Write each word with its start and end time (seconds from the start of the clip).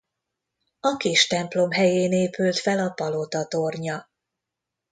A 0.79 0.97
kis 0.97 1.27
templom 1.27 1.71
helyén 1.71 2.11
épült 2.11 2.57
fel 2.59 2.79
a 2.79 2.89
palota 2.89 3.45
tornya. 3.45 4.09